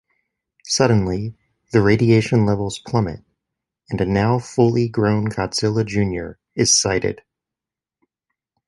[0.65, 1.37] Suddenly,
[1.73, 3.23] the radiation levels plummet
[3.91, 7.21] and a now fully grown Godzilla Junior is sighted.